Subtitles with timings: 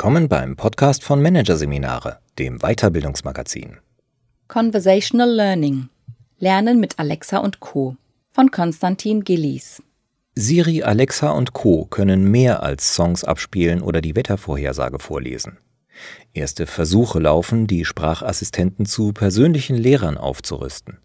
[0.00, 3.78] Willkommen beim Podcast von Managerseminare, dem Weiterbildungsmagazin.
[4.46, 5.88] Conversational Learning.
[6.38, 7.96] Lernen mit Alexa und Co.
[8.30, 9.82] von Konstantin Gillies.
[10.36, 11.84] Siri, Alexa und Co.
[11.86, 15.58] können mehr als Songs abspielen oder die Wettervorhersage vorlesen.
[16.32, 20.98] Erste Versuche laufen, die Sprachassistenten zu persönlichen Lehrern aufzurüsten.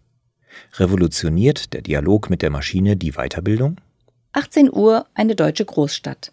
[0.74, 3.80] Revolutioniert der Dialog mit der Maschine die Weiterbildung?
[4.34, 6.30] 18 Uhr, eine deutsche Großstadt.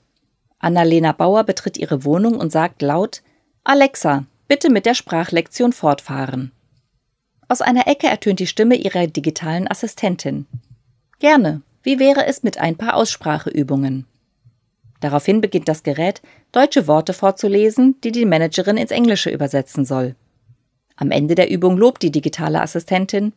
[0.62, 3.22] Annalena Bauer betritt ihre Wohnung und sagt laut
[3.64, 6.52] Alexa, bitte mit der Sprachlektion fortfahren.
[7.48, 10.46] Aus einer Ecke ertönt die Stimme ihrer digitalen Assistentin.
[11.20, 11.62] Gerne.
[11.84, 14.06] Wie wäre es mit ein paar Ausspracheübungen?
[15.00, 16.22] Daraufhin beginnt das Gerät,
[16.52, 20.16] deutsche Worte vorzulesen, die die Managerin ins Englische übersetzen soll.
[20.96, 23.34] Am Ende der Übung lobt die digitale Assistentin.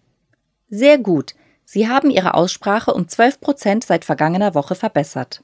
[0.69, 1.35] Sehr gut.
[1.65, 5.43] Sie haben Ihre Aussprache um 12 Prozent seit vergangener Woche verbessert.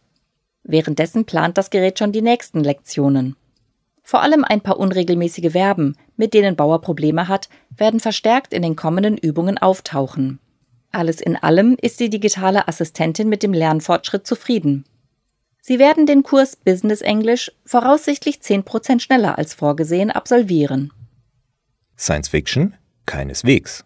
[0.62, 3.36] Währenddessen plant das Gerät schon die nächsten Lektionen.
[4.03, 8.77] Vor allem ein paar unregelmäßige Verben, mit denen Bauer Probleme hat, werden verstärkt in den
[8.77, 10.41] kommenden Übungen auftauchen.
[10.92, 14.84] Alles in allem ist die digitale Assistentin mit dem Lernfortschritt zufrieden.
[15.61, 20.92] Sie werden den Kurs Business English voraussichtlich 10% schneller als vorgesehen absolvieren.
[21.97, 22.74] Science Fiction?
[23.06, 23.84] Keineswegs.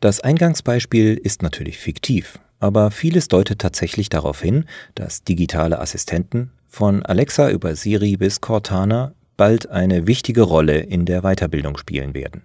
[0.00, 7.04] Das Eingangsbeispiel ist natürlich fiktiv, aber vieles deutet tatsächlich darauf hin, dass digitale Assistenten von
[7.04, 12.42] Alexa über Siri bis Cortana bald eine wichtige Rolle in der Weiterbildung spielen werden.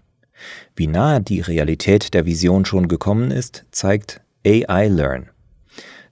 [0.75, 5.29] Wie nahe die Realität der Vision schon gekommen ist, zeigt AI Learn.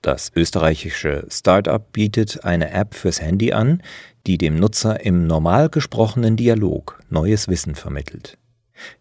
[0.02, 3.82] Das österreichische Startup bietet eine App fürs Handy an,
[4.28, 8.38] die dem Nutzer im normal gesprochenen Dialog neues Wissen vermittelt.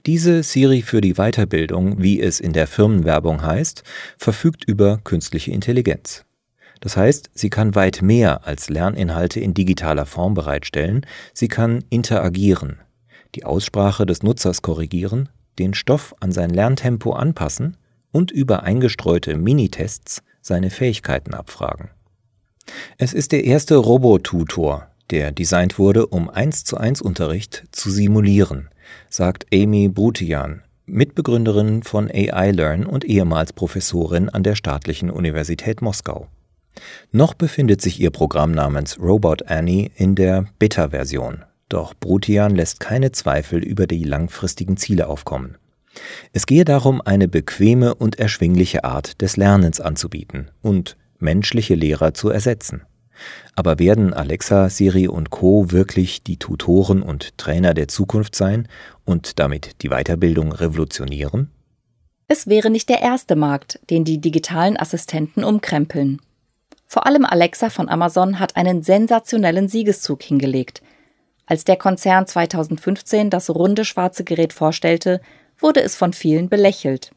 [0.06, 3.82] Diese Siri für die Weiterbildung, wie es in der Firmenwerbung heißt,
[4.18, 6.24] verfügt über künstliche Intelligenz.
[6.80, 12.78] Das heißt, sie kann weit mehr als Lerninhalte in digitaler Form bereitstellen, sie kann interagieren,
[13.34, 15.28] die Aussprache des Nutzers korrigieren,
[15.58, 17.76] den Stoff an sein Lerntempo anpassen
[18.12, 21.90] und über eingestreute Minitests seine Fähigkeiten abfragen.
[22.98, 28.68] Es ist der erste Robotutor, der designt wurde, um 1 zu 1 Unterricht zu simulieren,
[29.08, 36.28] sagt Amy Brutian, Mitbegründerin von AI Learn und ehemals Professorin an der Staatlichen Universität Moskau.
[37.10, 43.12] Noch befindet sich ihr Programm namens Robot Annie in der Beta-Version, doch Brutian lässt keine
[43.12, 45.56] Zweifel über die langfristigen Ziele aufkommen.
[46.32, 52.28] Es gehe darum, eine bequeme und erschwingliche Art des Lernens anzubieten und menschliche Lehrer zu
[52.28, 52.82] ersetzen.
[53.54, 58.68] Aber werden Alexa, Siri und Co wirklich die Tutoren und Trainer der Zukunft sein
[59.04, 61.50] und damit die Weiterbildung revolutionieren?
[62.28, 66.20] Es wäre nicht der erste Markt, den die digitalen Assistenten umkrempeln.
[66.86, 70.82] Vor allem Alexa von Amazon hat einen sensationellen Siegeszug hingelegt.
[71.46, 75.20] Als der Konzern 2015 das runde schwarze Gerät vorstellte,
[75.58, 77.12] wurde es von vielen belächelt.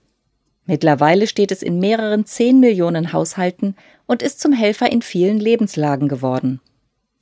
[0.66, 3.76] Mittlerweile steht es in mehreren zehn Millionen Haushalten
[4.10, 6.60] und ist zum Helfer in vielen Lebenslagen geworden.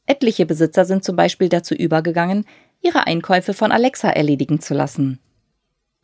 [0.05, 2.45] Etliche Besitzer sind zum Beispiel dazu übergegangen,
[2.79, 5.19] ihre Einkäufe von Alexa erledigen zu lassen.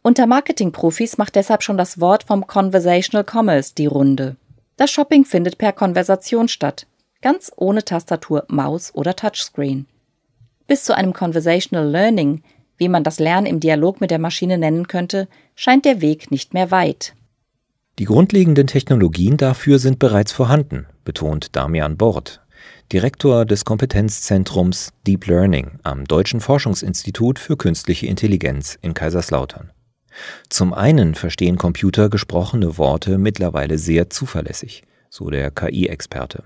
[0.02, 4.36] Unter Marketingprofis macht deshalb schon das Wort vom Conversational Commerce die Runde.
[4.76, 6.86] Das Shopping findet per Konversation statt,
[7.22, 9.86] ganz ohne Tastatur, Maus oder Touchscreen.
[10.68, 12.44] Bis zu einem Conversational Learning,
[12.76, 16.54] wie man das Lernen im Dialog mit der Maschine nennen könnte, scheint der Weg nicht
[16.54, 17.14] mehr weit.
[18.00, 22.42] Die grundlegenden Technologien dafür sind bereits vorhanden, betont Damian Bort,
[22.92, 29.72] Direktor des Kompetenzzentrums Deep Learning am Deutschen Forschungsinstitut für künstliche Intelligenz in Kaiserslautern.
[30.50, 36.46] Zum einen verstehen Computer gesprochene Worte mittlerweile sehr zuverlässig, so der KI-Experte.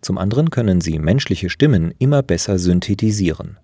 [0.00, 3.58] Zum anderen können sie menschliche Stimmen immer besser synthetisieren.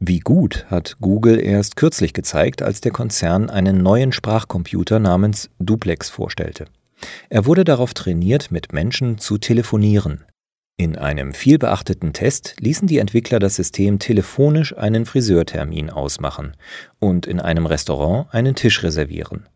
[0.00, 6.08] Wie gut hat Google erst kürzlich gezeigt, als der Konzern einen neuen Sprachcomputer namens Duplex
[6.08, 6.66] vorstellte.
[7.30, 10.24] Er wurde darauf trainiert, mit Menschen zu telefonieren.
[10.76, 16.52] In einem vielbeachteten Test ließen die Entwickler das System telefonisch einen Friseurtermin ausmachen
[17.00, 19.48] und in einem Restaurant einen Tisch reservieren.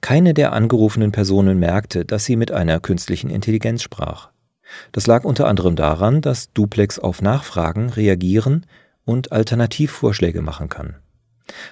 [0.00, 4.30] Keine der angerufenen Personen merkte, dass sie mit einer künstlichen Intelligenz sprach.
[4.90, 8.66] Das lag unter anderem daran, dass Duplex auf Nachfragen reagieren
[9.06, 10.96] und Alternativvorschläge machen kann.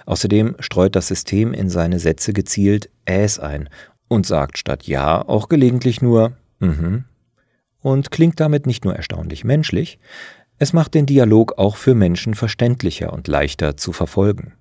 [0.07, 3.69] Außerdem streut das System in seine Sätze gezielt Äs ein
[4.09, 7.05] und sagt statt Ja auch gelegentlich nur mhm
[7.85, 9.99] und klingt damit nicht nur erstaunlich menschlich,
[10.59, 14.55] es macht den Dialog auch für Menschen verständlicher und leichter zu verfolgen.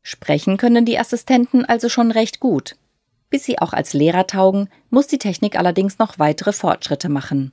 [0.00, 2.76] Sprechen können die Assistenten also schon recht gut.
[3.28, 7.52] Bis sie auch als Lehrer taugen, muss die Technik allerdings noch weitere Fortschritte machen.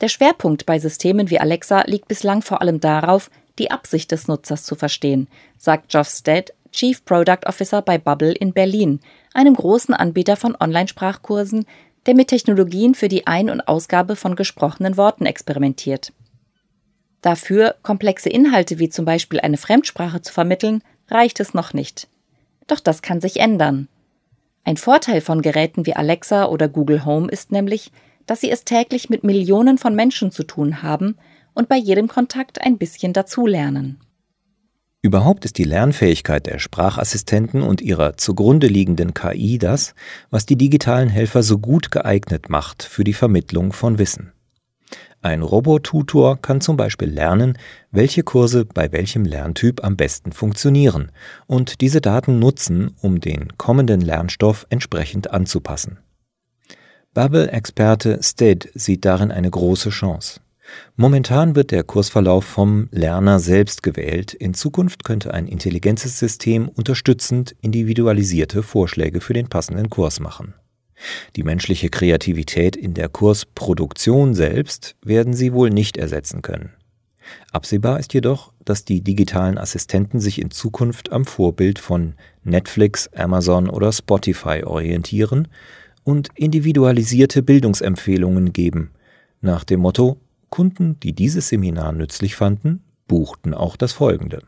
[0.00, 4.64] Der Schwerpunkt bei Systemen wie Alexa liegt bislang vor allem darauf, die Absicht des Nutzers
[4.64, 5.28] zu verstehen,
[5.58, 9.00] sagt Geoff Stead, Chief Product Officer bei Bubble in Berlin,
[9.34, 11.66] einem großen Anbieter von Online-Sprachkursen,
[12.06, 16.12] der mit Technologien für die Ein- und Ausgabe von gesprochenen Worten experimentiert.
[17.20, 22.08] Dafür, komplexe Inhalte wie zum Beispiel eine Fremdsprache zu vermitteln, reicht es noch nicht.
[22.66, 23.88] Doch das kann sich ändern.
[24.64, 27.92] Ein Vorteil von Geräten wie Alexa oder Google Home ist nämlich,
[28.26, 31.16] dass sie es täglich mit Millionen von Menschen zu tun haben
[31.54, 34.00] und bei jedem Kontakt ein bisschen dazulernen.
[35.04, 39.94] Überhaupt ist die Lernfähigkeit der Sprachassistenten und ihrer zugrunde liegenden KI das,
[40.30, 44.32] was die digitalen Helfer so gut geeignet macht für die Vermittlung von Wissen.
[45.20, 47.58] Ein Robotutor kann zum Beispiel lernen,
[47.90, 51.10] welche Kurse bei welchem Lerntyp am besten funktionieren
[51.46, 55.98] und diese Daten nutzen, um den kommenden Lernstoff entsprechend anzupassen.
[57.14, 60.40] Bubble-Experte Stead sieht darin eine große Chance.
[60.96, 64.34] Momentan wird der Kursverlauf vom Lerner selbst gewählt.
[64.34, 70.54] In Zukunft könnte ein intelligentes System unterstützend individualisierte Vorschläge für den passenden Kurs machen.
[71.36, 76.70] Die menschliche Kreativität in der Kursproduktion selbst werden sie wohl nicht ersetzen können.
[77.50, 82.14] Absehbar ist jedoch, dass die digitalen Assistenten sich in Zukunft am Vorbild von
[82.44, 85.48] Netflix, Amazon oder Spotify orientieren
[86.04, 88.90] und individualisierte Bildungsempfehlungen geben,
[89.40, 90.18] nach dem Motto
[90.52, 94.42] Kunden, die dieses Seminar nützlich fanden, buchten auch das folgende.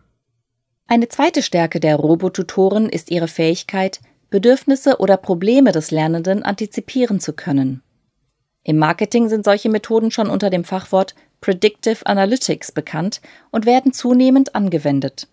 [0.87, 7.33] Eine zweite Stärke der Robotutoren ist ihre Fähigkeit, Bedürfnisse oder Probleme des Lernenden antizipieren zu
[7.33, 7.83] können.
[8.63, 13.21] Im Marketing sind solche Methoden schon unter dem Fachwort Predictive Analytics bekannt
[13.51, 15.29] und werden zunehmend angewendet.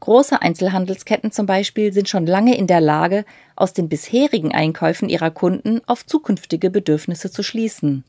[0.00, 3.24] Große Einzelhandelsketten zum Beispiel sind schon lange in der Lage,
[3.56, 8.04] aus den bisherigen Einkäufen ihrer Kunden auf zukünftige Bedürfnisse zu schließen.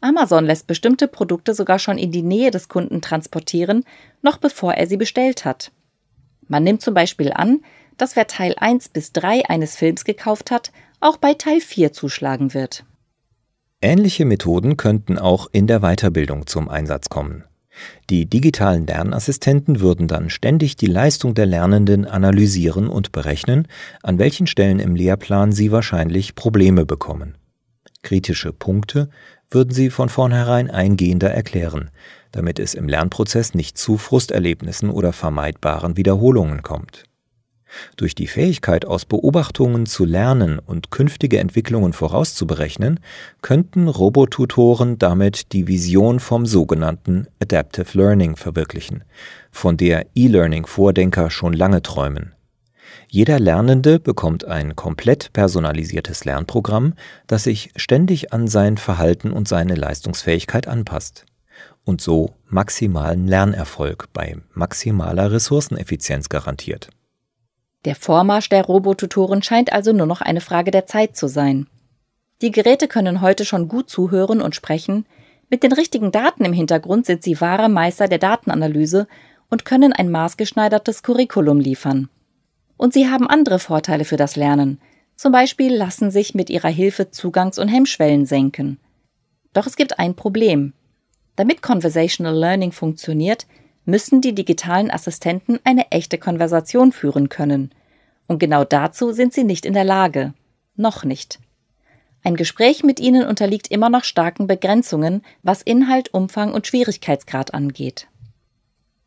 [0.00, 3.84] Amazon lässt bestimmte Produkte sogar schon in die Nähe des Kunden transportieren,
[4.22, 5.72] noch bevor er sie bestellt hat.
[6.48, 7.60] Man nimmt zum Beispiel an,
[7.96, 12.54] dass wer Teil 1 bis 3 eines Films gekauft hat, auch bei Teil 4 zuschlagen
[12.54, 12.84] wird.
[13.82, 17.44] Ähnliche Methoden könnten auch in der Weiterbildung zum Einsatz kommen.
[18.10, 23.68] Die digitalen Lernassistenten würden dann ständig die Leistung der Lernenden analysieren und berechnen,
[24.02, 27.36] an welchen Stellen im Lehrplan sie wahrscheinlich Probleme bekommen.
[28.02, 29.08] Kritische Punkte
[29.50, 31.90] würden sie von vornherein eingehender erklären,
[32.32, 37.04] damit es im Lernprozess nicht zu Frusterlebnissen oder vermeidbaren Wiederholungen kommt.
[37.96, 43.00] Durch die Fähigkeit, aus Beobachtungen zu lernen und künftige Entwicklungen vorauszuberechnen,
[43.42, 49.04] könnten Robotutoren damit die Vision vom sogenannten Adaptive Learning verwirklichen,
[49.50, 52.32] von der E-Learning-Vordenker schon lange träumen.
[53.12, 56.94] Jeder Lernende bekommt ein komplett personalisiertes Lernprogramm,
[57.26, 61.26] das sich ständig an sein Verhalten und seine Leistungsfähigkeit anpasst
[61.84, 66.90] und so maximalen Lernerfolg bei maximaler Ressourceneffizienz garantiert.
[67.84, 71.66] Der Vormarsch der Robotutoren scheint also nur noch eine Frage der Zeit zu sein.
[72.42, 75.04] Die Geräte können heute schon gut zuhören und sprechen,
[75.48, 79.08] mit den richtigen Daten im Hintergrund sind sie wahre Meister der Datenanalyse
[79.48, 82.08] und können ein maßgeschneidertes Curriculum liefern.
[82.80, 84.80] Und sie haben andere Vorteile für das Lernen.
[85.14, 88.80] Zum Beispiel lassen sich mit ihrer Hilfe Zugangs- und Hemmschwellen senken.
[89.52, 90.72] Doch es gibt ein Problem.
[91.36, 93.46] Damit Conversational Learning funktioniert,
[93.84, 97.70] müssen die digitalen Assistenten eine echte Konversation führen können.
[98.26, 100.32] Und genau dazu sind sie nicht in der Lage.
[100.74, 101.38] Noch nicht.
[102.24, 108.08] Ein Gespräch mit ihnen unterliegt immer noch starken Begrenzungen, was Inhalt, Umfang und Schwierigkeitsgrad angeht.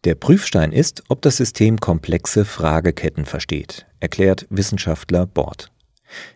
[0.04, 5.72] Der Prüfstein ist, ob das System komplexe Frageketten versteht, erklärt Wissenschaftler Bord.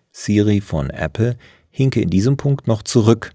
[0.09, 1.35] Siri von Apple
[1.69, 3.33] hinke in diesem Punkt noch zurück.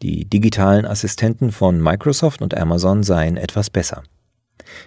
[0.00, 4.04] Die digitalen Assistenten von Microsoft und Amazon seien etwas besser.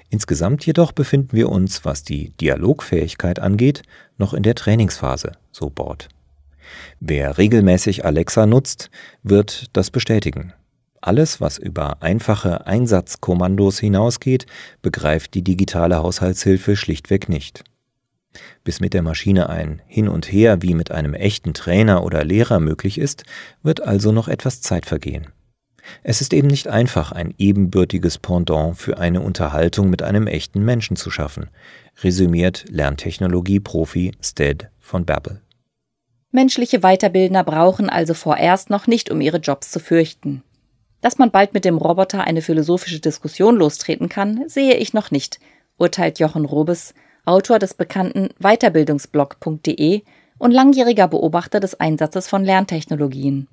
[0.09, 3.81] Insgesamt jedoch befinden wir uns, was die Dialogfähigkeit angeht,
[4.17, 6.07] noch in der Trainingsphase, so Bord.
[7.01, 8.89] Wer regelmäßig Alexa nutzt,
[9.23, 10.53] wird das bestätigen.
[11.01, 14.45] Alles, was über einfache Einsatzkommandos hinausgeht,
[14.81, 17.63] begreift die digitale Haushaltshilfe schlichtweg nicht.
[18.63, 22.59] Bis mit der Maschine ein Hin und Her wie mit einem echten Trainer oder Lehrer
[22.59, 23.23] möglich ist,
[23.63, 25.27] wird also noch etwas Zeit vergehen.
[26.03, 30.95] Es ist eben nicht einfach, ein ebenbürtiges Pendant für eine Unterhaltung mit einem echten Menschen
[30.95, 31.49] zu schaffen,
[32.01, 35.41] resümiert Lerntechnologie-Profi Stead von Babbel.
[36.31, 40.43] Menschliche Weiterbildner brauchen also vorerst noch nicht um ihre Jobs zu fürchten.
[41.05, 45.39] Dass man bald mit dem Roboter eine philosophische Diskussion lostreten kann, sehe ich noch nicht,
[45.77, 46.95] urteilt Jochen Robes,
[47.25, 50.01] Autor des bekannten Weiterbildungsblog.de
[50.39, 53.47] und langjähriger Beobachter des Einsatzes von Lerntechnologien.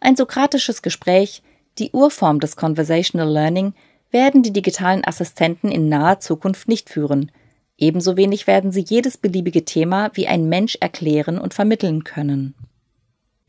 [0.00, 1.42] Ein sokratisches Gespräch,
[1.78, 3.74] die Urform des Conversational Learning
[4.10, 7.30] werden die digitalen Assistenten in naher Zukunft nicht führen.
[7.76, 12.54] Ebenso wenig werden sie jedes beliebige Thema wie ein Mensch erklären und vermitteln können.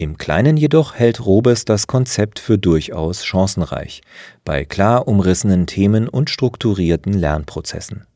[0.01, 4.01] Im Kleinen jedoch hält Robes das Konzept für durchaus chancenreich,
[4.43, 8.07] bei klar umrissenen Themen und strukturierten Lernprozessen.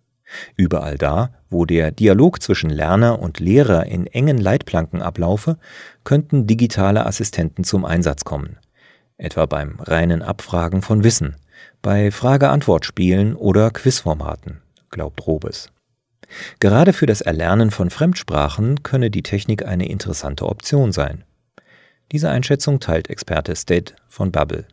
[0.55, 5.59] Überall da, wo der Dialog zwischen Lerner und Lehrer in engen Leitplanken ablaufe,
[6.03, 8.57] könnten digitale Assistenten zum Einsatz kommen.
[9.19, 11.35] Etwa beim reinen Abfragen von Wissen,
[11.83, 15.69] bei Frage-Antwort-Spielen oder Quizformaten, glaubt Robes.
[16.59, 21.23] Gerade für das Erlernen von Fremdsprachen könne die Technik eine interessante Option sein.
[22.11, 24.67] Diese Einschätzung teilt Experte State von Bubble.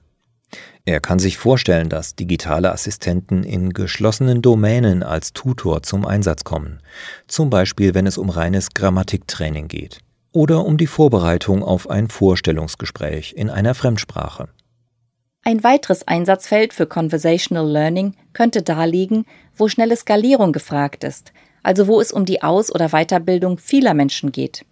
[0.85, 6.81] Er kann sich vorstellen, dass digitale Assistenten in geschlossenen Domänen als Tutor zum Einsatz kommen,
[7.27, 10.01] zum Beispiel wenn es um reines Grammatiktraining geht
[10.33, 14.49] oder um die Vorbereitung auf ein Vorstellungsgespräch in einer Fremdsprache.
[15.45, 21.87] Ein weiteres Einsatzfeld für Conversational Learning könnte da liegen, wo schnelle Skalierung gefragt ist, also
[21.87, 24.65] wo es um die Aus- oder Weiterbildung vieler Menschen geht.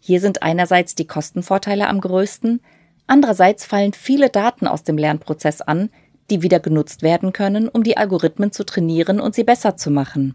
[0.00, 2.60] Hier sind einerseits die Kostenvorteile am größten,
[3.06, 5.90] andererseits fallen viele Daten aus dem Lernprozess an,
[6.30, 10.34] die wieder genutzt werden können, um die Algorithmen zu trainieren und sie besser zu machen.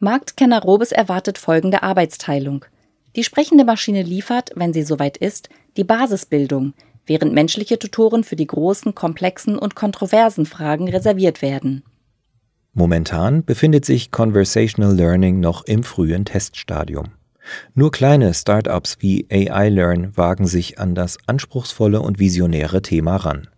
[0.00, 2.64] Marktkenner Robes erwartet folgende Arbeitsteilung.
[3.16, 6.74] Die sprechende Maschine liefert, wenn sie soweit ist, die Basisbildung,
[7.06, 11.82] während menschliche Tutoren für die großen, komplexen und kontroversen Fragen reserviert werden.
[12.74, 17.17] Momentan befindet sich Conversational Learning noch im frühen Teststadium.
[17.74, 23.48] Nur kleine Startups wie AI Learn wagen sich an das anspruchsvolle und visionäre Thema ran.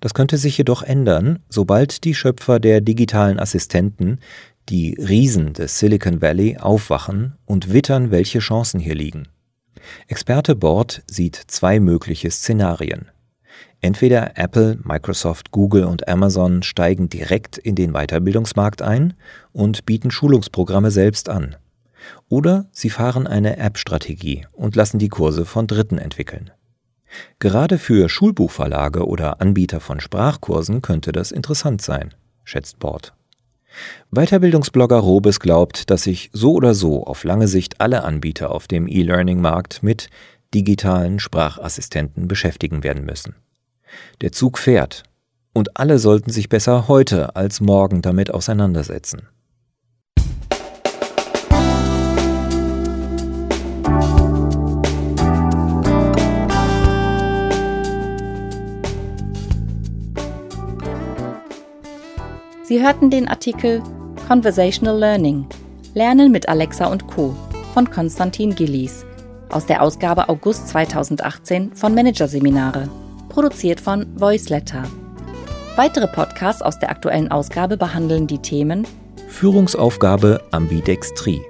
[0.00, 4.18] Das könnte sich jedoch ändern, sobald die Schöpfer der digitalen Assistenten,
[4.68, 9.28] die Riesen des Silicon Valley, aufwachen und wittern, welche Chancen hier liegen.
[10.06, 13.10] Experte Bord sieht zwei mögliche Szenarien.
[13.80, 19.14] Entweder Apple, Microsoft, Google und Amazon steigen direkt in den Weiterbildungsmarkt ein
[19.52, 21.56] und bieten Schulungsprogramme selbst an.
[22.28, 26.50] Oder sie fahren eine App-Strategie und lassen die Kurse von Dritten entwickeln.
[27.38, 33.14] Gerade für Schulbuchverlage oder Anbieter von Sprachkursen könnte das interessant sein, schätzt Bord.
[34.10, 38.86] Weiterbildungsblogger Robes glaubt, dass sich so oder so auf lange Sicht alle Anbieter auf dem
[38.86, 40.08] E-Learning-Markt mit
[40.54, 43.34] digitalen Sprachassistenten beschäftigen werden müssen.
[44.20, 45.04] Der Zug fährt,
[45.54, 49.28] und alle sollten sich besser heute als morgen damit auseinandersetzen.
[62.72, 63.82] Sie hörten den Artikel
[64.26, 65.44] Conversational Learning
[65.92, 67.36] Lernen mit Alexa und Co.
[67.74, 69.04] von Konstantin Gillies
[69.50, 72.88] aus der Ausgabe August 2018 von Managerseminare,
[73.28, 74.84] produziert von Voiceletter.
[75.76, 78.86] Weitere Podcasts aus der aktuellen Ausgabe behandeln die Themen
[79.28, 81.42] Führungsaufgabe Ambidextrie,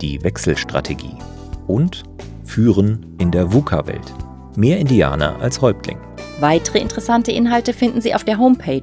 [0.00, 1.14] die Wechselstrategie
[1.68, 2.02] und
[2.42, 4.12] Führen in der VUCA-Welt.
[4.56, 5.98] Mehr Indianer als Häuptling.
[6.40, 8.82] Weitere interessante Inhalte finden Sie auf der Homepage